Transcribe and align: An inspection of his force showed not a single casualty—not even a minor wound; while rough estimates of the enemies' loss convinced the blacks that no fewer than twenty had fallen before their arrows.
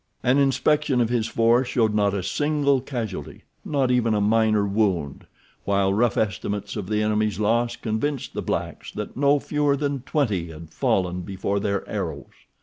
An 0.23 0.39
inspection 0.39 0.99
of 0.99 1.09
his 1.09 1.27
force 1.27 1.67
showed 1.67 1.93
not 1.93 2.15
a 2.15 2.23
single 2.23 2.81
casualty—not 2.81 3.91
even 3.91 4.15
a 4.15 4.19
minor 4.19 4.65
wound; 4.65 5.27
while 5.63 5.93
rough 5.93 6.17
estimates 6.17 6.75
of 6.75 6.87
the 6.89 7.03
enemies' 7.03 7.39
loss 7.39 7.75
convinced 7.75 8.33
the 8.33 8.41
blacks 8.41 8.91
that 8.93 9.15
no 9.15 9.37
fewer 9.39 9.77
than 9.77 10.01
twenty 10.01 10.47
had 10.47 10.73
fallen 10.73 11.21
before 11.21 11.59
their 11.59 11.87
arrows. 11.87 12.31